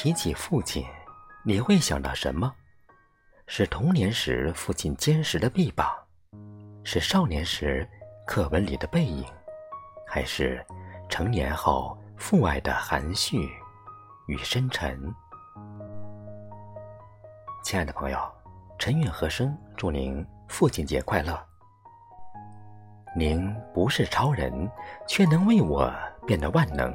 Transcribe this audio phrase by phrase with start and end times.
[0.00, 0.86] 提起父亲，
[1.42, 2.54] 你会想到什么？
[3.48, 5.92] 是童年时父亲坚实的臂膀，
[6.84, 7.84] 是少年时
[8.24, 9.26] 课文里的背影，
[10.06, 10.64] 还是
[11.08, 13.50] 成年后父爱的含蓄
[14.28, 15.12] 与深沉？
[17.64, 18.20] 亲爱的朋友，
[18.78, 21.36] 陈韵和声祝您父亲节快乐。
[23.16, 24.70] 您不是超人，
[25.08, 25.92] 却能为我
[26.24, 26.88] 变得万能；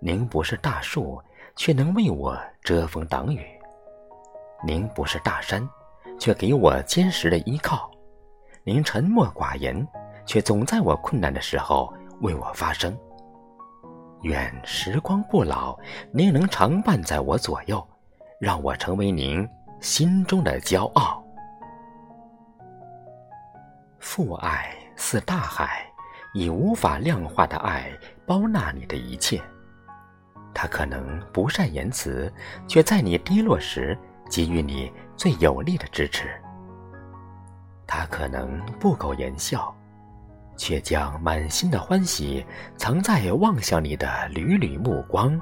[0.00, 1.22] 您不是大树，
[1.56, 3.46] 却能为我遮风挡雨。
[4.64, 5.68] 您不是大山，
[6.18, 7.90] 却给我坚实的依靠；
[8.64, 9.86] 您沉默寡言，
[10.24, 12.96] 却总在我困难的时候为我发声。
[14.22, 15.76] 愿时光不老，
[16.12, 17.84] 您能常伴在我左右，
[18.38, 19.48] 让我成为您
[19.80, 21.20] 心中的骄傲。
[23.98, 25.84] 父爱似大海，
[26.34, 27.90] 以无法量化的爱
[28.24, 29.42] 包纳你的一切。
[30.62, 32.32] 他可能不善言辞，
[32.68, 33.98] 却在你低落时。
[34.30, 36.30] 给予你最有力的支持。
[37.84, 39.74] 他可能不苟言笑，
[40.56, 42.46] 却将满心的欢喜
[42.76, 45.38] 藏在望向你的缕缕目光。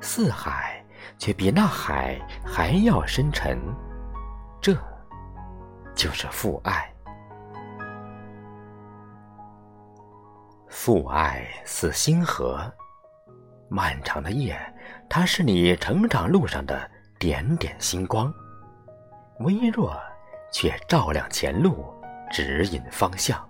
[0.00, 0.84] 四海，
[1.16, 3.58] 却比那海还要深沉。
[4.60, 4.76] 这，
[5.94, 6.92] 就是父爱。
[10.68, 12.70] 父爱似星河，
[13.72, 14.54] 漫长的夜，
[15.08, 16.90] 它是你成长路上的。
[17.18, 18.34] 点点星光，
[19.38, 19.96] 微弱
[20.52, 21.94] 却照亮前路，
[22.32, 23.48] 指引方向。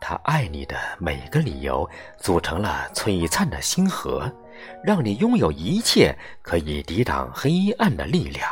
[0.00, 4.32] 他爱你的每个理由，组成了璀璨的星河，
[4.82, 8.50] 让你拥有一切可以抵挡黑暗的力量，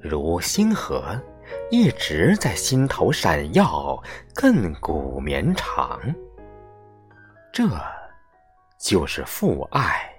[0.00, 1.20] 如星河
[1.68, 4.00] 一直在心头闪耀，
[4.36, 5.98] 亘古绵长。
[7.52, 7.66] 这，
[8.82, 10.11] 就是父爱。